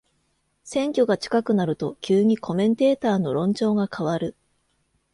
[0.63, 4.35] 選挙が近くなると急にコメンテーターの論調が変わる